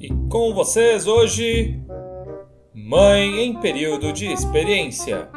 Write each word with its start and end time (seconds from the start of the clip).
E 0.00 0.08
com 0.30 0.54
vocês 0.54 1.06
hoje, 1.06 1.78
Mãe 2.72 3.40
em 3.40 3.60
período 3.60 4.14
de 4.14 4.32
experiência. 4.32 5.28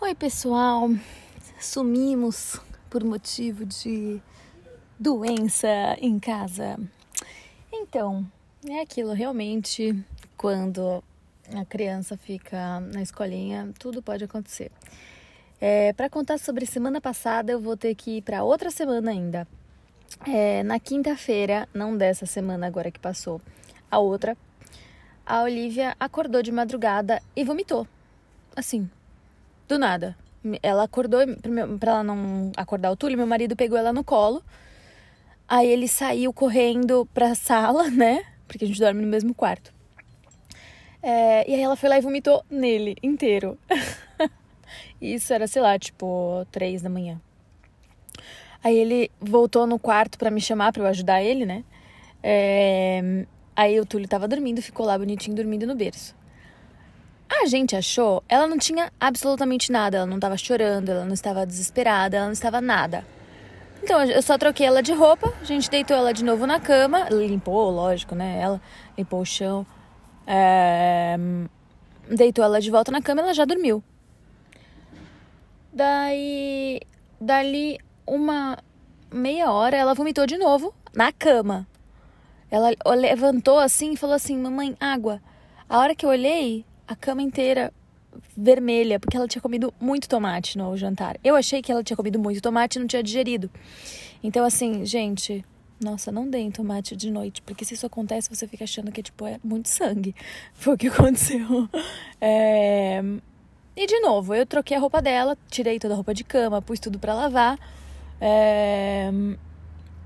Oi, 0.00 0.14
pessoal. 0.14 0.88
Sumimos 1.58 2.60
por 2.88 3.02
motivo 3.02 3.66
de 3.66 4.22
doença 4.96 5.96
em 6.00 6.20
casa. 6.20 6.78
Então, 7.72 8.24
é 8.68 8.80
aquilo 8.80 9.12
realmente 9.12 9.92
quando 10.36 11.02
a 11.52 11.64
criança 11.64 12.16
fica 12.16 12.78
na 12.78 13.02
escolinha, 13.02 13.74
tudo 13.76 14.00
pode 14.00 14.22
acontecer. 14.22 14.70
É, 15.64 15.92
para 15.92 16.10
contar 16.10 16.38
sobre 16.38 16.66
semana 16.66 17.00
passada, 17.00 17.52
eu 17.52 17.60
vou 17.60 17.76
ter 17.76 17.94
que 17.94 18.16
ir 18.16 18.22
para 18.22 18.42
outra 18.42 18.68
semana 18.68 19.12
ainda. 19.12 19.46
É, 20.26 20.64
na 20.64 20.80
quinta-feira, 20.80 21.68
não 21.72 21.96
dessa 21.96 22.26
semana 22.26 22.66
agora 22.66 22.90
que 22.90 22.98
passou, 22.98 23.40
a 23.88 24.00
outra, 24.00 24.36
a 25.24 25.40
Olivia 25.42 25.94
acordou 26.00 26.42
de 26.42 26.50
madrugada 26.50 27.22
e 27.36 27.44
vomitou. 27.44 27.86
Assim, 28.56 28.90
do 29.68 29.78
nada. 29.78 30.16
Ela 30.60 30.82
acordou, 30.82 31.20
para 31.78 31.92
ela 31.92 32.02
não 32.02 32.50
acordar 32.56 32.90
o 32.90 32.96
Túlio, 32.96 33.16
meu 33.16 33.28
marido 33.28 33.54
pegou 33.54 33.78
ela 33.78 33.92
no 33.92 34.02
colo. 34.02 34.42
Aí 35.46 35.68
ele 35.68 35.86
saiu 35.86 36.32
correndo 36.32 37.08
pra 37.14 37.36
sala, 37.36 37.88
né? 37.88 38.24
Porque 38.48 38.64
a 38.64 38.66
gente 38.66 38.80
dorme 38.80 39.00
no 39.00 39.06
mesmo 39.06 39.32
quarto. 39.32 39.72
É, 41.00 41.48
e 41.48 41.54
aí 41.54 41.60
ela 41.60 41.76
foi 41.76 41.88
lá 41.88 41.98
e 41.98 42.00
vomitou 42.00 42.44
nele 42.50 42.96
inteiro. 43.00 43.56
Isso 45.00 45.32
era, 45.32 45.46
sei 45.46 45.62
lá, 45.62 45.78
tipo, 45.78 46.46
três 46.50 46.82
da 46.82 46.88
manhã. 46.88 47.20
Aí 48.62 48.76
ele 48.76 49.10
voltou 49.20 49.66
no 49.66 49.78
quarto 49.78 50.16
para 50.16 50.30
me 50.30 50.40
chamar 50.40 50.72
para 50.72 50.82
eu 50.82 50.86
ajudar 50.86 51.22
ele, 51.22 51.44
né? 51.44 51.64
É... 52.22 53.26
Aí 53.56 53.78
o 53.80 53.84
Túlio 53.84 54.08
tava 54.08 54.28
dormindo, 54.28 54.62
ficou 54.62 54.86
lá 54.86 54.96
bonitinho 54.96 55.36
dormindo 55.36 55.66
no 55.66 55.74
berço. 55.74 56.14
A 57.28 57.46
gente 57.46 57.74
achou, 57.74 58.22
ela 58.28 58.46
não 58.46 58.58
tinha 58.58 58.92
absolutamente 59.00 59.72
nada, 59.72 59.98
ela 59.98 60.06
não 60.06 60.20
tava 60.20 60.36
chorando, 60.36 60.90
ela 60.90 61.04
não 61.04 61.14
estava 61.14 61.44
desesperada, 61.46 62.16
ela 62.16 62.26
não 62.26 62.32
estava 62.32 62.60
nada. 62.60 63.04
Então 63.82 64.00
eu 64.04 64.22
só 64.22 64.38
troquei 64.38 64.66
ela 64.66 64.82
de 64.82 64.92
roupa, 64.92 65.32
a 65.40 65.44
gente 65.44 65.68
deitou 65.68 65.96
ela 65.96 66.12
de 66.12 66.22
novo 66.22 66.46
na 66.46 66.60
cama, 66.60 67.08
limpou, 67.10 67.70
lógico, 67.70 68.14
né? 68.14 68.38
Ela 68.40 68.60
limpou 68.96 69.20
o 69.20 69.26
chão, 69.26 69.66
é... 70.26 71.16
deitou 72.08 72.44
ela 72.44 72.60
de 72.60 72.70
volta 72.70 72.92
na 72.92 73.02
cama 73.02 73.22
e 73.22 73.24
ela 73.24 73.34
já 73.34 73.44
dormiu. 73.44 73.82
Daí, 75.72 76.80
dali 77.20 77.78
uma 78.06 78.58
meia 79.10 79.50
hora, 79.50 79.76
ela 79.76 79.94
vomitou 79.94 80.26
de 80.26 80.36
novo 80.36 80.74
na 80.94 81.12
cama. 81.12 81.66
Ela 82.50 82.70
levantou 82.94 83.58
assim 83.58 83.92
e 83.92 83.96
falou 83.96 84.14
assim: 84.14 84.36
Mamãe, 84.36 84.76
água. 84.78 85.22
A 85.68 85.78
hora 85.78 85.94
que 85.94 86.04
eu 86.04 86.10
olhei, 86.10 86.66
a 86.86 86.94
cama 86.94 87.22
inteira 87.22 87.72
vermelha, 88.36 89.00
porque 89.00 89.16
ela 89.16 89.26
tinha 89.26 89.40
comido 89.40 89.72
muito 89.80 90.08
tomate 90.08 90.58
no 90.58 90.76
jantar. 90.76 91.18
Eu 91.24 91.34
achei 91.34 91.62
que 91.62 91.72
ela 91.72 91.82
tinha 91.82 91.96
comido 91.96 92.18
muito 92.18 92.42
tomate 92.42 92.78
e 92.78 92.80
não 92.80 92.86
tinha 92.86 93.02
digerido. 93.02 93.50
Então, 94.22 94.44
assim, 94.44 94.84
gente, 94.84 95.42
nossa, 95.82 96.12
não 96.12 96.28
deem 96.28 96.50
tomate 96.50 96.94
de 96.94 97.10
noite, 97.10 97.42
porque 97.42 97.64
se 97.64 97.74
isso 97.74 97.86
acontece, 97.86 98.28
você 98.28 98.46
fica 98.46 98.64
achando 98.64 98.92
que, 98.92 99.02
tipo, 99.02 99.26
é 99.26 99.38
muito 99.42 99.68
sangue. 99.68 100.14
Foi 100.52 100.74
o 100.74 100.78
que 100.78 100.88
aconteceu. 100.88 101.68
É... 102.20 103.02
E 103.74 103.86
de 103.86 104.00
novo, 104.00 104.34
eu 104.34 104.44
troquei 104.44 104.76
a 104.76 104.80
roupa 104.80 105.00
dela, 105.00 105.36
tirei 105.50 105.78
toda 105.78 105.94
a 105.94 105.96
roupa 105.96 106.12
de 106.12 106.24
cama, 106.24 106.60
pus 106.60 106.78
tudo 106.78 106.98
para 106.98 107.14
lavar. 107.14 107.58
É... 108.20 109.10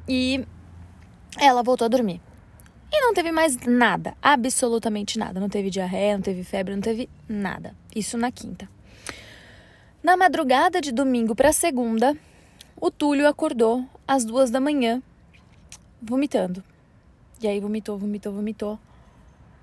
E 0.08 0.46
ela 1.38 1.62
voltou 1.62 1.84
a 1.84 1.88
dormir. 1.88 2.20
E 2.92 3.00
não 3.00 3.12
teve 3.12 3.32
mais 3.32 3.58
nada, 3.66 4.16
absolutamente 4.22 5.18
nada. 5.18 5.40
Não 5.40 5.48
teve 5.48 5.68
diarreia, 5.68 6.14
não 6.14 6.22
teve 6.22 6.44
febre, 6.44 6.74
não 6.74 6.80
teve 6.80 7.08
nada. 7.28 7.74
Isso 7.94 8.16
na 8.16 8.30
quinta. 8.30 8.68
Na 10.02 10.16
madrugada 10.16 10.80
de 10.80 10.92
domingo 10.92 11.34
para 11.34 11.52
segunda, 11.52 12.16
o 12.80 12.90
Túlio 12.90 13.26
acordou 13.26 13.84
às 14.06 14.24
duas 14.24 14.50
da 14.50 14.60
manhã, 14.60 15.02
vomitando. 16.00 16.62
E 17.42 17.48
aí 17.48 17.58
vomitou, 17.58 17.98
vomitou, 17.98 18.32
vomitou. 18.32 18.78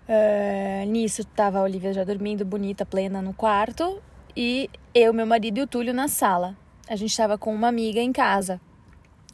Uh, 0.07 0.85
nisso 0.87 1.23
tava 1.23 1.59
a 1.59 1.61
Olivia 1.61 1.93
já 1.93 2.03
dormindo, 2.03 2.43
bonita, 2.43 2.85
plena 2.85 3.21
no 3.21 3.33
quarto. 3.33 4.01
E 4.35 4.69
eu, 4.93 5.13
meu 5.13 5.25
marido 5.25 5.59
e 5.59 5.61
o 5.61 5.67
Túlio 5.67 5.93
na 5.93 6.07
sala. 6.07 6.57
A 6.87 6.95
gente 6.95 7.11
estava 7.11 7.37
com 7.37 7.53
uma 7.53 7.67
amiga 7.67 7.99
em 7.99 8.11
casa. 8.11 8.59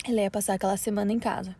Ela 0.07 0.21
ia 0.21 0.31
passar 0.31 0.53
aquela 0.53 0.77
semana 0.77 1.11
em 1.11 1.19
casa. 1.19 1.55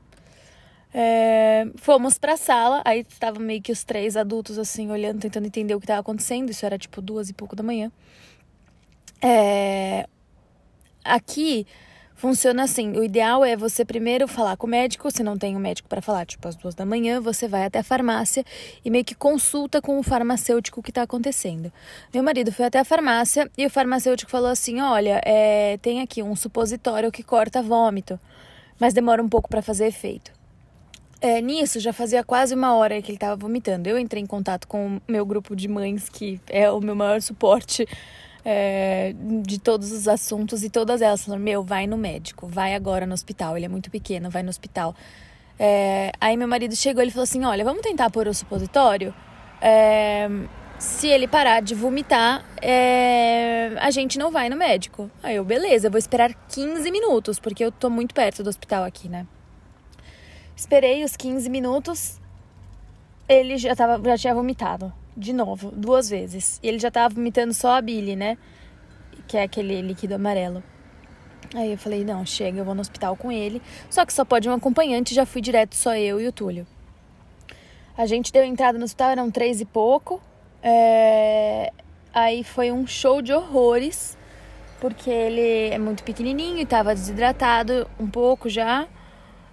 É, 0.94 1.68
fomos 1.76 2.18
pra 2.18 2.36
sala, 2.36 2.82
aí 2.84 3.06
estavam 3.08 3.42
meio 3.42 3.62
que 3.62 3.72
os 3.72 3.84
três 3.84 4.18
adultos 4.18 4.58
assim, 4.58 4.90
olhando, 4.90 5.20
tentando 5.20 5.46
entender 5.46 5.76
o 5.76 5.80
que 5.80 5.86
estava 5.86 6.02
acontecendo. 6.02 6.50
Isso 6.50 6.66
era 6.66 6.78
tipo 6.78 7.02
duas 7.02 7.30
e 7.30 7.34
pouco 7.34 7.56
da 7.56 7.64
manhã. 7.64 7.92
É, 9.22 10.08
aqui 11.04 11.68
Funciona 12.20 12.64
assim: 12.64 12.98
o 12.98 13.02
ideal 13.02 13.46
é 13.46 13.56
você 13.56 13.86
primeiro 13.86 14.28
falar 14.28 14.58
com 14.58 14.68
o 14.68 14.70
médico, 14.70 15.10
se 15.10 15.24
não 15.24 15.38
tem 15.38 15.56
um 15.56 15.60
médico 15.60 15.88
para 15.88 16.02
falar, 16.02 16.26
tipo 16.26 16.46
às 16.50 16.56
duas 16.58 16.76
da 16.76 16.86
manhã, 16.86 17.22
você 17.22 17.48
vai 17.48 17.64
até 17.64 17.80
a 17.80 17.84
farmácia 17.84 18.44
e 18.84 18.90
meio 18.90 19.06
que 19.06 19.16
consulta 19.16 19.82
com 19.82 19.98
o 19.98 20.04
farmacêutico 20.04 20.82
o 20.82 20.84
que 20.84 20.92
está 20.92 21.04
acontecendo. 21.04 21.72
Meu 22.14 22.22
marido 22.22 22.52
foi 22.52 22.66
até 22.66 22.78
a 22.78 22.84
farmácia 22.84 23.50
e 23.58 23.66
o 23.66 23.70
farmacêutico 23.70 24.30
falou 24.30 24.50
assim: 24.50 24.82
olha, 24.82 25.22
é, 25.24 25.78
tem 25.78 26.02
aqui 26.02 26.22
um 26.22 26.36
supositório 26.36 27.10
que 27.10 27.24
corta 27.24 27.62
vômito, 27.62 28.20
mas 28.78 28.94
demora 28.94 29.24
um 29.24 29.30
pouco 29.30 29.48
para 29.48 29.62
fazer 29.62 29.88
efeito. 29.88 30.30
É, 31.22 31.40
nisso, 31.40 31.80
já 31.80 31.94
fazia 31.94 32.22
quase 32.22 32.54
uma 32.54 32.76
hora 32.76 33.02
que 33.02 33.12
ele 33.12 33.16
estava 33.16 33.38
vomitando. 33.38 33.88
Eu 33.88 33.98
entrei 33.98 34.22
em 34.22 34.28
contato 34.28 34.68
com 34.68 34.98
o 34.98 35.02
meu 35.08 35.26
grupo 35.26 35.56
de 35.56 35.70
mães, 35.70 36.10
que 36.10 36.42
é 36.50 36.70
o 36.70 36.82
meu 36.82 36.96
maior 36.98 37.22
suporte 37.22 37.88
é, 38.44 39.14
de 39.44 39.60
todos 39.60 39.92
os 39.92 40.08
assuntos 40.08 40.64
e 40.64 40.70
todas 40.70 41.02
elas 41.02 41.24
falaram: 41.24 41.44
Meu, 41.44 41.64
vai 41.64 41.88
no 41.88 41.98
médico, 41.98 42.48
vai 42.48 42.74
agora 42.74 43.06
no 43.06 43.14
hospital. 43.14 43.58
Ele 43.58 43.66
é 43.66 43.70
muito 43.70 43.92
pequeno, 43.92 44.30
vai 44.30 44.44
no 44.44 44.50
hospital. 44.50 44.96
É, 45.58 46.12
aí 46.22 46.38
meu 46.38 46.48
marido 46.48 46.76
chegou 46.76 47.04
e 47.04 47.12
falou 47.12 47.24
assim: 47.24 47.44
Olha, 47.46 47.64
vamos 47.64 47.82
tentar 47.82 48.10
pôr 48.10 48.28
o 48.28 48.34
supositório. 48.34 49.14
É, 49.62 50.30
se 50.78 51.08
ele 51.08 51.28
parar 51.28 51.62
de 51.62 51.76
vomitar, 51.76 52.46
é, 52.62 53.76
a 53.80 53.92
gente 53.92 54.18
não 54.18 54.32
vai 54.32 54.50
no 54.50 54.56
médico. 54.56 55.12
Aí 55.22 55.36
eu, 55.36 55.44
beleza, 55.44 55.90
vou 55.90 56.00
esperar 56.00 56.34
15 56.48 56.90
minutos, 56.90 57.40
porque 57.40 57.64
eu 57.64 57.72
tô 57.72 57.90
muito 57.90 58.16
perto 58.16 58.42
do 58.42 58.50
hospital 58.50 58.86
aqui, 58.86 59.10
né? 59.10 59.28
Esperei 60.56 61.04
os 61.04 61.16
15 61.16 61.50
minutos, 61.50 62.20
ele 63.28 63.58
já, 63.58 63.76
tava, 63.76 64.02
já 64.10 64.18
tinha 64.18 64.34
vomitado 64.34 64.94
de 65.20 65.34
novo, 65.34 65.72
duas 65.72 66.10
vezes. 66.10 66.60
E 66.64 66.68
ele 66.68 66.80
já 66.80 66.90
tava 66.90 67.14
vomitando 67.14 67.54
só 67.54 67.78
a 67.78 67.82
bile, 67.82 68.16
né? 68.16 68.38
Que 69.28 69.38
é 69.38 69.44
aquele 69.44 69.82
líquido 69.82 70.16
amarelo. 70.16 70.64
Aí 71.54 71.72
eu 71.72 71.78
falei, 71.78 72.06
não, 72.06 72.26
chega, 72.26 72.60
eu 72.60 72.66
vou 72.66 72.74
no 72.74 72.82
hospital 72.82 73.16
com 73.16 73.32
ele. 73.32 73.62
Só 73.90 74.06
que 74.06 74.14
só 74.14 74.24
pode 74.24 74.48
um 74.48 74.54
acompanhante, 74.54 75.14
já 75.14 75.26
fui 75.26 75.42
direto 75.42 75.76
só 75.76 75.96
eu 75.96 76.20
e 76.22 76.28
o 76.28 76.32
Túlio. 76.32 76.66
A 77.98 78.06
gente 78.06 78.32
deu 78.32 78.46
entrada 78.46 78.78
no 78.78 78.86
hospital, 78.86 79.10
eram 79.10 79.30
três 79.30 79.60
e 79.60 79.66
pouco. 79.66 80.22
É... 80.64 81.72
Aí 82.14 82.44
foi 82.44 82.72
um 82.72 82.88
show 82.88 83.22
de 83.22 83.34
horrores, 83.34 84.18
porque 84.80 85.10
ele 85.10 85.70
é 85.70 85.78
muito 85.78 86.04
pequenininho 86.04 86.60
e 86.60 86.66
tava 86.66 86.94
desidratado 86.94 87.90
um 88.00 88.10
pouco 88.10 88.48
já. 88.48 88.88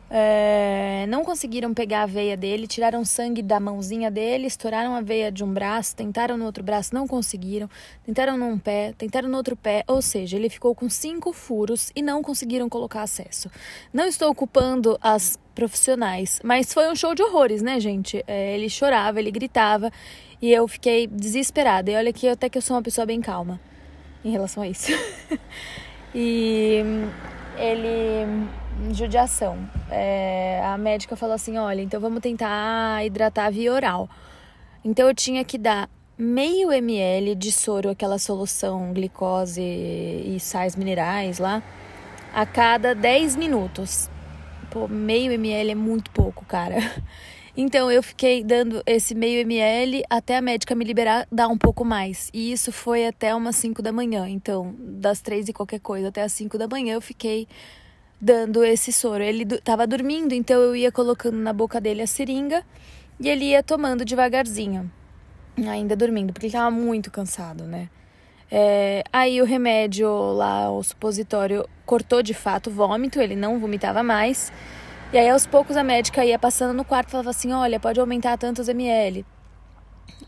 É, 0.08 1.04
não 1.08 1.24
conseguiram 1.24 1.74
pegar 1.74 2.02
a 2.02 2.06
veia 2.06 2.36
dele, 2.36 2.66
tiraram 2.66 3.04
sangue 3.04 3.42
da 3.42 3.58
mãozinha 3.58 4.10
dele, 4.10 4.46
estouraram 4.46 4.94
a 4.94 5.00
veia 5.00 5.32
de 5.32 5.42
um 5.42 5.52
braço, 5.52 5.96
tentaram 5.96 6.36
no 6.36 6.44
outro 6.44 6.62
braço, 6.62 6.94
não 6.94 7.08
conseguiram, 7.08 7.68
tentaram 8.04 8.36
num 8.38 8.56
pé, 8.56 8.94
tentaram 8.96 9.28
no 9.28 9.36
outro 9.36 9.56
pé, 9.56 9.82
ou 9.88 10.00
seja, 10.00 10.36
ele 10.36 10.48
ficou 10.48 10.74
com 10.74 10.88
cinco 10.88 11.32
furos 11.32 11.90
e 11.94 12.02
não 12.02 12.22
conseguiram 12.22 12.68
colocar 12.68 13.02
acesso. 13.02 13.50
Não 13.92 14.06
estou 14.06 14.30
ocupando 14.30 14.96
as 15.00 15.38
profissionais, 15.54 16.40
mas 16.44 16.72
foi 16.72 16.88
um 16.88 16.94
show 16.94 17.14
de 17.14 17.22
horrores, 17.22 17.60
né, 17.60 17.80
gente? 17.80 18.22
É, 18.28 18.54
ele 18.54 18.68
chorava, 18.68 19.18
ele 19.18 19.32
gritava 19.32 19.90
e 20.40 20.52
eu 20.52 20.68
fiquei 20.68 21.08
desesperada. 21.08 21.90
E 21.90 21.96
olha 21.96 22.12
que 22.12 22.28
até 22.28 22.48
que 22.48 22.58
eu 22.58 22.62
sou 22.62 22.76
uma 22.76 22.82
pessoa 22.82 23.06
bem 23.06 23.20
calma 23.20 23.60
em 24.24 24.30
relação 24.30 24.62
a 24.62 24.68
isso. 24.68 24.92
e 26.14 26.82
ele 27.58 28.46
judiação. 28.92 29.58
É, 29.90 30.62
a 30.64 30.76
médica 30.78 31.16
falou 31.16 31.34
assim: 31.34 31.58
olha, 31.58 31.80
então 31.80 32.00
vamos 32.00 32.20
tentar 32.20 33.04
hidratar 33.04 33.50
via 33.50 33.72
oral. 33.72 34.08
Então 34.84 35.08
eu 35.08 35.14
tinha 35.14 35.44
que 35.44 35.58
dar 35.58 35.88
meio 36.18 36.72
ml 36.72 37.34
de 37.34 37.52
soro, 37.52 37.90
aquela 37.90 38.18
solução 38.18 38.92
glicose 38.92 39.60
e 39.60 40.38
sais 40.40 40.76
minerais 40.76 41.38
lá, 41.38 41.62
a 42.32 42.46
cada 42.46 42.94
10 42.94 43.36
minutos. 43.36 44.08
Pô, 44.70 44.88
meio 44.88 45.32
ml 45.32 45.72
é 45.72 45.74
muito 45.74 46.10
pouco, 46.10 46.44
cara. 46.44 46.76
Então 47.58 47.90
eu 47.90 48.02
fiquei 48.02 48.44
dando 48.44 48.82
esse 48.84 49.14
meio 49.14 49.40
ml 49.40 50.04
até 50.10 50.36
a 50.36 50.42
médica 50.42 50.74
me 50.74 50.84
liberar 50.84 51.26
dar 51.32 51.48
um 51.48 51.56
pouco 51.56 51.86
mais. 51.86 52.28
E 52.34 52.52
isso 52.52 52.70
foi 52.70 53.06
até 53.06 53.34
umas 53.34 53.56
5 53.56 53.80
da 53.80 53.90
manhã. 53.90 54.28
Então, 54.28 54.74
das 54.78 55.22
3 55.22 55.48
e 55.48 55.52
qualquer 55.54 55.80
coisa 55.80 56.08
até 56.08 56.20
as 56.22 56.32
5 56.32 56.58
da 56.58 56.68
manhã 56.68 56.92
eu 56.92 57.00
fiquei 57.00 57.48
dando 58.20 58.64
esse 58.64 58.92
soro. 58.92 59.22
Ele 59.22 59.42
estava 59.54 59.86
dormindo, 59.86 60.32
então 60.32 60.60
eu 60.60 60.76
ia 60.76 60.90
colocando 60.90 61.36
na 61.36 61.52
boca 61.52 61.80
dele 61.80 62.02
a 62.02 62.06
seringa 62.06 62.64
e 63.20 63.28
ele 63.28 63.46
ia 63.46 63.62
tomando 63.62 64.04
devagarzinho, 64.04 64.90
ainda 65.68 65.96
dormindo, 65.96 66.32
porque 66.32 66.46
ele 66.46 66.54
estava 66.54 66.70
muito 66.70 67.10
cansado, 67.10 67.64
né? 67.64 67.88
É, 68.50 69.02
aí 69.12 69.40
o 69.42 69.44
remédio 69.44 70.08
lá, 70.32 70.70
o 70.70 70.82
supositório, 70.82 71.68
cortou 71.84 72.22
de 72.22 72.34
fato 72.34 72.68
o 72.68 72.72
vômito, 72.72 73.20
ele 73.20 73.34
não 73.34 73.58
vomitava 73.58 74.02
mais. 74.02 74.52
E 75.12 75.18
aí 75.18 75.28
aos 75.28 75.46
poucos 75.46 75.76
a 75.76 75.84
médica 75.84 76.24
ia 76.24 76.38
passando 76.38 76.74
no 76.74 76.84
quarto 76.84 77.08
e 77.08 77.12
falava 77.12 77.30
assim: 77.30 77.52
olha, 77.52 77.80
pode 77.80 77.98
aumentar 77.98 78.36
tantos 78.36 78.68
ml. 78.68 79.24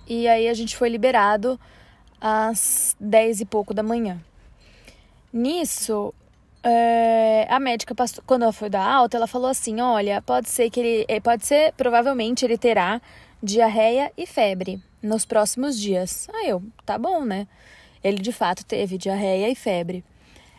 E 0.06 0.26
aí 0.26 0.48
a 0.48 0.54
gente 0.54 0.76
foi 0.76 0.88
liberado 0.88 1.58
às 2.20 2.96
10 2.98 3.42
e 3.42 3.44
pouco 3.44 3.74
da 3.74 3.82
manhã. 3.82 4.20
Nisso, 5.32 6.14
é, 6.62 7.46
a 7.48 7.60
médica 7.60 7.94
quando 8.26 8.42
ela 8.42 8.52
foi 8.52 8.68
dar 8.68 8.84
alta, 8.84 9.16
ela 9.16 9.26
falou 9.26 9.48
assim: 9.48 9.80
olha, 9.80 10.20
pode 10.22 10.48
ser 10.48 10.70
que 10.70 10.80
ele. 10.80 11.04
Eh, 11.08 11.20
pode 11.20 11.46
ser, 11.46 11.72
provavelmente 11.74 12.44
ele 12.44 12.58
terá 12.58 13.00
diarreia 13.42 14.12
e 14.16 14.26
febre 14.26 14.82
nos 15.02 15.24
próximos 15.24 15.78
dias. 15.78 16.28
Aí 16.34 16.48
eu, 16.48 16.62
tá 16.84 16.98
bom, 16.98 17.24
né? 17.24 17.46
Ele 18.02 18.18
de 18.18 18.32
fato 18.32 18.64
teve 18.64 18.98
diarreia 18.98 19.48
e 19.48 19.54
febre. 19.54 20.04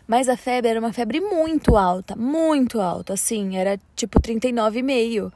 Mas 0.07 0.27
a 0.27 0.35
febre 0.35 0.71
era 0.71 0.79
uma 0.79 0.91
febre 0.91 1.21
muito 1.21 1.77
alta, 1.77 2.15
muito 2.15 2.81
alta, 2.81 3.13
assim, 3.13 3.57
era 3.57 3.79
tipo 3.95 4.19
39,5. 4.19 5.31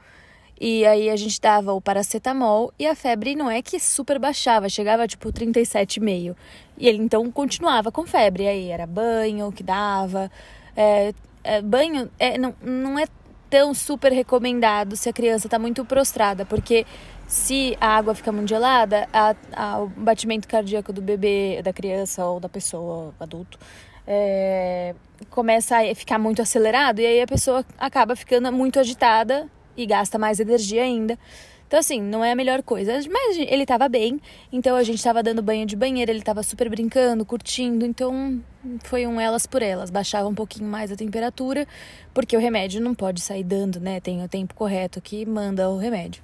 E 0.66 0.86
aí 0.86 1.10
a 1.10 1.16
gente 1.16 1.38
dava 1.38 1.74
o 1.74 1.80
paracetamol 1.80 2.72
e 2.78 2.86
a 2.86 2.94
febre 2.94 3.36
não 3.36 3.50
é 3.50 3.60
que 3.60 3.78
super 3.78 4.18
baixava, 4.18 4.66
chegava 4.66 5.06
tipo 5.06 5.30
37,5. 5.30 6.34
E 6.78 6.88
ele 6.88 7.02
então 7.02 7.30
continuava 7.30 7.92
com 7.92 8.06
febre. 8.06 8.48
Aí 8.48 8.70
era 8.70 8.86
banho 8.86 9.52
que 9.52 9.62
dava. 9.62 10.30
É, 10.74 11.12
é, 11.44 11.60
banho 11.60 12.10
é, 12.18 12.38
não, 12.38 12.54
não 12.62 12.98
é 12.98 13.04
tão 13.50 13.74
super 13.74 14.10
recomendado 14.10 14.96
se 14.96 15.06
a 15.06 15.12
criança 15.12 15.48
está 15.48 15.58
muito 15.58 15.84
prostrada, 15.84 16.46
porque 16.46 16.86
se 17.26 17.76
a 17.78 17.88
água 17.98 18.14
fica 18.14 18.32
muito 18.32 18.48
gelada, 18.48 19.06
a, 19.12 19.36
a, 19.54 19.82
o 19.82 19.88
batimento 19.88 20.48
cardíaco 20.48 20.94
do 20.94 21.02
bebê, 21.02 21.60
da 21.62 21.74
criança 21.74 22.24
ou 22.24 22.40
da 22.40 22.48
pessoa, 22.48 23.12
adulto, 23.20 23.58
é, 24.06 24.94
começa 25.28 25.76
a 25.76 25.94
ficar 25.94 26.18
muito 26.18 26.40
acelerado 26.40 27.00
e 27.00 27.06
aí 27.06 27.20
a 27.20 27.26
pessoa 27.26 27.62
acaba 27.78 28.16
ficando 28.16 28.50
muito 28.50 28.80
agitada 28.80 29.46
e 29.76 29.86
gasta 29.86 30.18
mais 30.18 30.40
energia 30.40 30.82
ainda. 30.82 31.18
Então, 31.66 31.80
assim, 31.80 32.00
não 32.00 32.24
é 32.24 32.32
a 32.32 32.36
melhor 32.36 32.62
coisa. 32.62 32.92
Mas 33.10 33.36
ele 33.36 33.62
estava 33.62 33.88
bem, 33.88 34.20
então 34.52 34.76
a 34.76 34.82
gente 34.82 34.98
estava 34.98 35.22
dando 35.22 35.42
banho 35.42 35.66
de 35.66 35.74
banheira, 35.74 36.12
ele 36.12 36.20
estava 36.20 36.42
super 36.42 36.68
brincando, 36.68 37.24
curtindo. 37.24 37.84
Então, 37.84 38.40
foi 38.84 39.06
um 39.06 39.20
elas 39.20 39.46
por 39.46 39.62
elas. 39.62 39.90
Baixava 39.90 40.28
um 40.28 40.34
pouquinho 40.34 40.68
mais 40.68 40.92
a 40.92 40.96
temperatura, 40.96 41.66
porque 42.12 42.36
o 42.36 42.40
remédio 42.40 42.80
não 42.80 42.94
pode 42.94 43.20
sair 43.20 43.42
dando, 43.42 43.80
né? 43.80 44.00
Tem 44.00 44.22
o 44.22 44.28
tempo 44.28 44.54
correto 44.54 45.00
que 45.00 45.26
manda 45.26 45.68
o 45.68 45.76
remédio. 45.76 46.22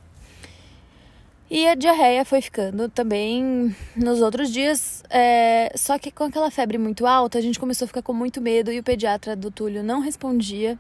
E 1.51 1.67
a 1.67 1.75
diarreia 1.75 2.25
foi 2.25 2.41
ficando 2.41 2.89
também 2.89 3.75
nos 3.97 4.21
outros 4.21 4.53
dias. 4.53 5.03
É... 5.11 5.73
Só 5.75 5.99
que 5.99 6.13
com 6.13 6.23
aquela 6.23 6.49
febre 6.49 6.79
muito 6.79 7.07
alta, 7.07 7.39
a 7.39 7.41
gente 7.41 7.59
começou 7.59 7.87
a 7.87 7.89
ficar 7.89 8.03
com 8.03 8.13
muito 8.13 8.41
medo 8.41 8.71
e 8.71 8.79
o 8.79 8.85
pediatra 8.85 9.35
do 9.35 9.51
Túlio 9.51 9.83
não 9.83 9.99
respondia 9.99 10.79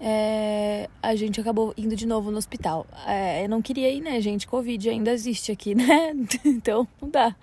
é, 0.00 0.88
a 1.02 1.14
gente 1.14 1.40
acabou 1.40 1.72
indo 1.76 1.96
de 1.96 2.06
novo 2.06 2.30
no 2.30 2.38
hospital. 2.38 2.86
É, 3.06 3.44
eu 3.44 3.48
não 3.48 3.62
queria 3.62 3.90
ir, 3.90 4.00
né, 4.00 4.20
gente? 4.20 4.46
Covid 4.46 4.90
ainda 4.90 5.10
existe 5.12 5.50
aqui, 5.50 5.74
né? 5.76 6.12
então 6.44 6.86
não 7.00 7.08
dá. 7.08 7.34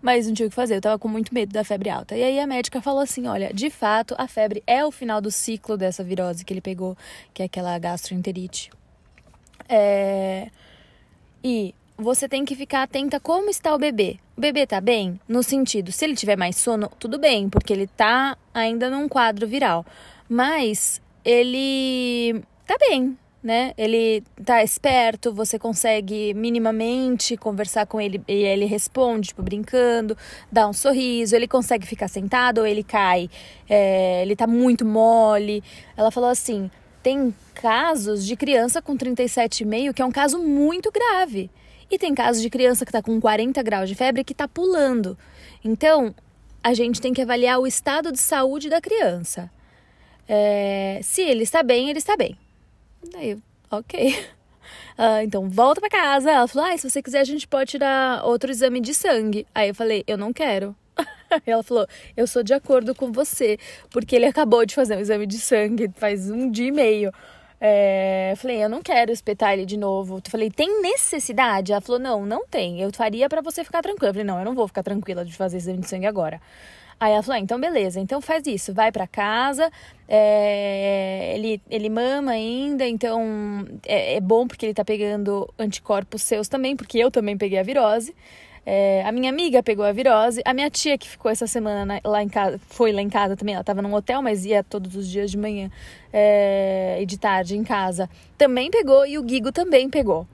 Mas 0.00 0.26
não 0.26 0.34
tinha 0.34 0.46
o 0.46 0.50
que 0.50 0.54
fazer, 0.54 0.76
eu 0.76 0.80
tava 0.80 0.98
com 0.98 1.08
muito 1.08 1.34
medo 1.34 1.52
da 1.52 1.64
febre 1.64 1.90
alta. 1.90 2.16
E 2.16 2.22
aí 2.22 2.38
a 2.38 2.46
médica 2.46 2.80
falou 2.80 3.00
assim: 3.00 3.26
olha, 3.26 3.52
de 3.52 3.68
fato, 3.68 4.14
a 4.16 4.28
febre 4.28 4.62
é 4.66 4.84
o 4.84 4.92
final 4.92 5.20
do 5.20 5.30
ciclo 5.30 5.76
dessa 5.76 6.04
virose 6.04 6.44
que 6.44 6.52
ele 6.52 6.60
pegou, 6.60 6.96
que 7.34 7.42
é 7.42 7.46
aquela 7.46 7.76
gastroenterite. 7.78 8.70
É, 9.68 10.48
e 11.42 11.74
você 11.96 12.28
tem 12.28 12.44
que 12.44 12.54
ficar 12.54 12.84
atenta 12.84 13.18
como 13.18 13.50
está 13.50 13.74
o 13.74 13.78
bebê. 13.78 14.18
O 14.36 14.40
bebê 14.40 14.66
tá 14.66 14.80
bem? 14.80 15.20
No 15.28 15.42
sentido, 15.42 15.90
se 15.90 16.04
ele 16.04 16.14
tiver 16.14 16.36
mais 16.36 16.56
sono, 16.56 16.88
tudo 16.98 17.18
bem, 17.18 17.50
porque 17.50 17.72
ele 17.72 17.88
tá 17.88 18.38
ainda 18.54 18.88
num 18.88 19.08
quadro 19.08 19.48
viral. 19.48 19.84
Mas 20.28 21.02
ele 21.28 22.42
tá 22.66 22.78
bem, 22.80 23.14
né? 23.42 23.74
Ele 23.76 24.24
tá 24.42 24.64
esperto, 24.64 25.30
você 25.30 25.58
consegue 25.58 26.32
minimamente 26.32 27.36
conversar 27.36 27.84
com 27.86 28.00
ele 28.00 28.22
e 28.26 28.32
ele 28.32 28.64
responde, 28.64 29.28
tipo, 29.28 29.42
brincando, 29.42 30.16
dá 30.50 30.66
um 30.66 30.72
sorriso, 30.72 31.36
ele 31.36 31.46
consegue 31.46 31.86
ficar 31.86 32.08
sentado 32.08 32.58
ou 32.58 32.66
ele 32.66 32.82
cai, 32.82 33.28
é, 33.68 34.22
ele 34.22 34.34
tá 34.34 34.46
muito 34.46 34.86
mole. 34.86 35.62
Ela 35.94 36.10
falou 36.10 36.30
assim: 36.30 36.70
tem 37.02 37.34
casos 37.52 38.24
de 38.24 38.34
criança 38.34 38.80
com 38.80 38.96
37,5 38.96 39.92
que 39.92 40.00
é 40.00 40.06
um 40.06 40.10
caso 40.10 40.38
muito 40.38 40.90
grave. 40.90 41.50
E 41.90 41.98
tem 41.98 42.14
casos 42.14 42.40
de 42.40 42.48
criança 42.48 42.86
que 42.86 42.92
tá 42.92 43.02
com 43.02 43.20
40 43.20 43.62
graus 43.62 43.88
de 43.88 43.94
febre 43.94 44.24
que 44.24 44.34
tá 44.34 44.48
pulando. 44.48 45.16
Então, 45.62 46.14
a 46.62 46.72
gente 46.72 47.02
tem 47.02 47.12
que 47.12 47.20
avaliar 47.20 47.58
o 47.58 47.66
estado 47.66 48.12
de 48.12 48.18
saúde 48.18 48.70
da 48.70 48.80
criança. 48.80 49.50
É, 50.28 51.00
se 51.02 51.22
ele 51.22 51.42
está 51.42 51.62
bem, 51.62 51.88
ele 51.88 51.98
está 51.98 52.16
bem. 52.16 52.36
Daí 53.12 53.38
ok. 53.70 54.10
Uh, 54.98 55.22
então, 55.24 55.48
volta 55.48 55.80
para 55.80 55.90
casa. 55.90 56.30
Ela 56.30 56.48
falou: 56.48 56.68
ah, 56.68 56.76
se 56.76 56.88
você 56.88 57.02
quiser, 57.02 57.20
a 57.20 57.24
gente 57.24 57.46
pode 57.46 57.70
tirar 57.70 58.24
outro 58.24 58.50
exame 58.50 58.80
de 58.80 58.94
sangue. 58.94 59.46
Aí 59.54 59.68
eu 59.68 59.74
falei: 59.74 60.04
eu 60.06 60.18
não 60.18 60.32
quero. 60.32 60.74
Ela 61.46 61.62
falou: 61.62 61.86
eu 62.16 62.26
sou 62.26 62.42
de 62.42 62.52
acordo 62.52 62.94
com 62.94 63.12
você, 63.12 63.58
porque 63.90 64.16
ele 64.16 64.26
acabou 64.26 64.64
de 64.66 64.74
fazer 64.74 64.96
um 64.96 65.00
exame 65.00 65.26
de 65.26 65.38
sangue 65.38 65.90
faz 65.96 66.30
um 66.30 66.50
dia 66.50 66.68
e 66.68 66.72
meio. 66.72 67.12
É, 67.60 68.34
falei, 68.36 68.62
eu 68.62 68.68
não 68.68 68.80
quero 68.80 69.10
espetar 69.10 69.52
ele 69.52 69.66
de 69.66 69.76
novo. 69.76 70.18
Eu 70.24 70.30
falei, 70.30 70.48
tem 70.48 70.80
necessidade? 70.80 71.72
Ela 71.72 71.80
falou, 71.80 72.00
não, 72.00 72.24
não 72.24 72.46
tem. 72.46 72.80
Eu 72.80 72.90
faria 72.92 73.28
para 73.28 73.40
você 73.40 73.64
ficar 73.64 73.82
tranquila. 73.82 74.10
Eu 74.10 74.14
falei, 74.14 74.24
não, 74.24 74.38
eu 74.38 74.44
não 74.44 74.54
vou 74.54 74.68
ficar 74.68 74.84
tranquila 74.84 75.24
de 75.24 75.32
fazer 75.34 75.56
exame 75.56 75.78
de 75.78 75.88
sangue 75.88 76.06
agora. 76.06 76.40
Aí 77.00 77.12
ela 77.12 77.22
falou: 77.22 77.36
ah, 77.36 77.40
então 77.40 77.60
beleza, 77.60 78.00
então 78.00 78.20
faz 78.20 78.46
isso, 78.46 78.74
vai 78.74 78.90
para 78.90 79.06
casa, 79.06 79.70
é, 80.08 81.34
ele, 81.36 81.60
ele 81.70 81.88
mama 81.88 82.32
ainda, 82.32 82.86
então 82.86 83.64
é, 83.86 84.16
é, 84.16 84.20
bom 84.20 84.46
porque 84.48 84.66
ele 84.66 84.74
tá 84.74 84.84
pegando 84.84 85.48
anticorpos 85.58 86.22
seus 86.22 86.48
também, 86.48 86.76
porque 86.76 86.98
eu 86.98 87.10
também 87.10 87.36
peguei 87.36 87.58
a 87.58 87.62
virose. 87.62 88.14
É, 88.70 89.02
a 89.06 89.12
minha 89.12 89.30
amiga 89.30 89.62
pegou 89.62 89.84
a 89.84 89.92
virose, 89.92 90.42
a 90.44 90.52
minha 90.52 90.68
tia 90.68 90.98
que 90.98 91.08
ficou 91.08 91.30
essa 91.30 91.46
semana 91.46 92.00
lá 92.04 92.22
em 92.22 92.28
casa, 92.28 92.60
foi 92.68 92.92
lá 92.92 93.00
em 93.00 93.08
casa 93.08 93.34
também, 93.34 93.54
ela 93.54 93.62
estava 93.62 93.80
num 93.80 93.94
hotel, 93.94 94.20
mas 94.20 94.44
ia 94.44 94.62
todos 94.62 94.94
os 94.94 95.08
dias 95.08 95.30
de 95.30 95.38
manhã 95.38 95.70
é, 96.12 96.98
e 97.00 97.06
de 97.06 97.16
tarde 97.16 97.56
em 97.56 97.64
casa, 97.64 98.10
também 98.36 98.70
pegou 98.70 99.06
e 99.06 99.16
o 99.16 99.22
Guigo 99.22 99.52
também 99.52 99.88
pegou. 99.88 100.26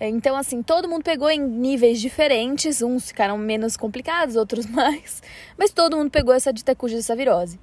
Então, 0.00 0.34
assim, 0.34 0.62
todo 0.62 0.88
mundo 0.88 1.02
pegou 1.02 1.30
em 1.30 1.40
níveis 1.40 2.00
diferentes, 2.00 2.80
uns 2.80 3.08
ficaram 3.08 3.36
menos 3.36 3.76
complicados, 3.76 4.34
outros 4.34 4.64
mais, 4.70 5.22
mas 5.58 5.70
todo 5.70 5.96
mundo 5.96 6.10
pegou 6.10 6.32
essa 6.32 6.52
ditecuja, 6.52 6.96
essa 6.96 7.14
virose. 7.14 7.60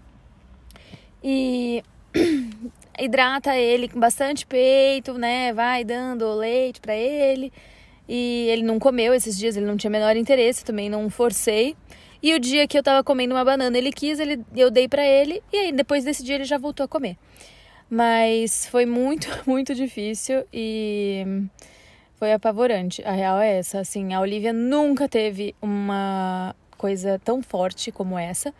E 1.24 1.84
hidrata 3.00 3.56
ele 3.56 3.88
com 3.88 4.00
bastante 4.00 4.46
peito, 4.46 5.14
né? 5.14 5.52
Vai 5.52 5.84
dando 5.84 6.32
leite 6.36 6.80
para 6.80 6.96
ele. 6.96 7.52
E 8.08 8.48
ele 8.50 8.64
não 8.64 8.80
comeu 8.80 9.14
esses 9.14 9.38
dias, 9.38 9.58
ele 9.58 9.66
não 9.66 9.76
tinha 9.76 9.92
menor 9.92 10.16
interesse, 10.16 10.64
também 10.64 10.90
não 10.90 11.10
forcei. 11.10 11.76
E 12.22 12.34
o 12.34 12.40
dia 12.40 12.68
que 12.68 12.78
eu 12.78 12.84
tava 12.84 13.04
comendo 13.04 13.36
uma 13.36 13.44
banana, 13.44 13.78
ele 13.78 13.92
quis, 13.92 14.20
ele, 14.20 14.44
eu 14.56 14.72
dei 14.72 14.88
para 14.88 15.06
ele, 15.06 15.44
e 15.52 15.58
aí 15.58 15.72
depois 15.72 16.04
desse 16.04 16.24
dia 16.24 16.36
ele 16.36 16.46
já 16.46 16.58
voltou 16.58 16.84
a 16.84 16.88
comer. 16.88 17.18
Mas 17.90 18.66
foi 18.68 18.86
muito, 18.86 19.28
muito 19.46 19.76
difícil 19.76 20.46
e 20.52 21.48
foi 22.18 22.34
apavorante. 22.34 23.04
A 23.06 23.12
real 23.12 23.40
é 23.40 23.58
essa, 23.60 23.80
assim, 23.80 24.14
a 24.14 24.20
Olivia 24.20 24.52
nunca 24.52 25.08
teve 25.08 25.56
uma 25.62 26.56
coisa 26.78 27.20
tão 27.24 27.42
forte 27.42 27.92
como 27.92 28.18
essa. 28.18 28.54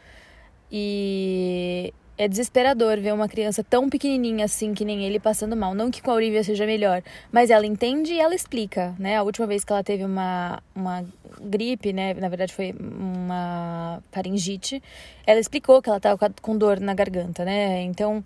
E 0.72 1.94
é 2.18 2.28
desesperador 2.28 3.00
ver 3.00 3.14
uma 3.14 3.28
criança 3.28 3.64
tão 3.64 3.90
pequenininha 3.90 4.46
assim 4.46 4.74
que 4.74 4.84
nem 4.84 5.06
ele 5.06 5.20
passando 5.20 5.56
mal. 5.56 5.74
Não 5.74 5.92
que 5.92 6.02
com 6.02 6.12
a 6.12 6.16
Olivia 6.16 6.44
seja 6.44 6.66
melhor, 6.66 7.04
mas 7.32 7.50
ela 7.50 7.66
entende 7.66 8.14
e 8.14 8.20
ela 8.20 8.36
explica, 8.36 8.96
né? 8.98 9.18
A 9.18 9.24
última 9.24 9.46
vez 9.46 9.64
que 9.64 9.72
ela 9.72 9.84
teve 9.84 10.04
uma, 10.04 10.62
uma 10.76 11.06
gripe, 11.40 11.94
né? 11.94 12.14
Na 12.16 12.28
verdade 12.28 12.54
foi 12.54 12.74
uma 12.80 14.02
faringite. 14.12 14.82
Ela 15.26 15.40
explicou 15.40 15.82
que 15.82 15.90
ela 15.90 15.98
estava 15.98 16.18
com 16.42 16.58
dor 16.58 16.80
na 16.80 16.94
garganta, 16.94 17.46
né? 17.46 17.82
Então 17.84 18.24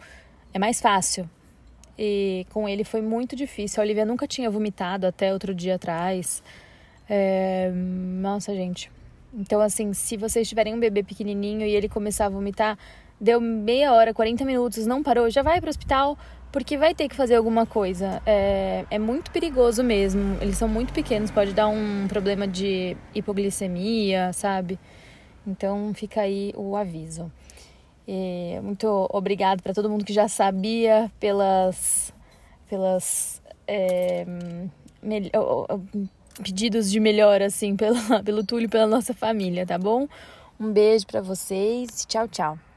é 0.53 0.59
mais 0.59 0.79
fácil. 0.81 1.29
E 2.03 2.47
com 2.49 2.67
ele 2.67 2.83
foi 2.83 2.99
muito 2.99 3.35
difícil. 3.35 3.79
A 3.79 3.85
Olivia 3.85 4.03
nunca 4.03 4.25
tinha 4.25 4.49
vomitado 4.49 5.05
até 5.05 5.31
outro 5.31 5.53
dia 5.53 5.75
atrás. 5.75 6.41
É... 7.07 7.71
Nossa, 7.71 8.55
gente. 8.55 8.91
Então, 9.31 9.61
assim, 9.61 9.93
se 9.93 10.17
vocês 10.17 10.49
tiverem 10.49 10.73
um 10.73 10.79
bebê 10.79 11.03
pequenininho 11.03 11.61
e 11.61 11.75
ele 11.75 11.87
começar 11.87 12.25
a 12.25 12.29
vomitar, 12.29 12.75
deu 13.19 13.39
meia 13.39 13.93
hora, 13.93 14.15
40 14.15 14.43
minutos, 14.43 14.87
não 14.87 15.03
parou, 15.03 15.29
já 15.29 15.43
vai 15.43 15.61
para 15.61 15.67
o 15.67 15.69
hospital, 15.69 16.17
porque 16.51 16.75
vai 16.75 16.95
ter 16.95 17.07
que 17.07 17.15
fazer 17.15 17.35
alguma 17.35 17.67
coisa. 17.67 18.19
É, 18.25 18.83
é 18.89 18.97
muito 18.97 19.29
perigoso 19.29 19.83
mesmo. 19.83 20.39
Eles 20.41 20.57
são 20.57 20.67
muito 20.67 20.91
pequenos, 20.93 21.29
pode 21.29 21.53
dar 21.53 21.67
um 21.67 22.07
problema 22.07 22.47
de 22.47 22.97
hipoglicemia, 23.13 24.33
sabe? 24.33 24.79
Então, 25.45 25.93
fica 25.93 26.21
aí 26.21 26.51
o 26.57 26.75
aviso. 26.75 27.31
E 28.07 28.59
muito 28.63 29.07
obrigado 29.11 29.61
para 29.61 29.73
todo 29.73 29.89
mundo 29.89 30.03
que 30.03 30.13
já 30.13 30.27
sabia 30.27 31.11
pelas 31.19 32.13
pelas 32.67 33.41
é, 33.67 34.25
pedidos 36.43 36.89
de 36.89 36.99
melhora 36.99 37.47
assim 37.47 37.75
pela, 37.77 38.23
pelo 38.23 38.43
Túlio 38.43 38.69
pela 38.69 38.87
nossa 38.87 39.13
família, 39.13 39.65
tá 39.65 39.77
bom? 39.77 40.07
Um 40.59 40.71
beijo 40.71 41.05
para 41.07 41.21
vocês. 41.21 42.05
Tchau, 42.07 42.27
tchau. 42.27 42.70